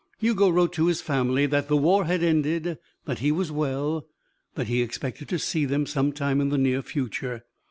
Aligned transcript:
Hugo 0.17 0.49
wrote 0.49 0.73
to 0.73 0.87
his 0.87 0.99
family 0.99 1.45
that 1.45 1.67
the 1.67 1.77
war 1.77 2.01
was 2.05 2.09
ended, 2.23 2.79
that 3.05 3.19
he 3.19 3.31
was 3.31 3.51
well, 3.51 4.07
that 4.55 4.65
he 4.65 4.81
expected 4.81 5.29
to 5.29 5.37
see 5.37 5.63
them 5.63 5.85
some 5.85 6.11
time 6.11 6.41
in 6.41 6.49
the 6.49 6.57
near 6.57 6.81
future. 6.81 7.43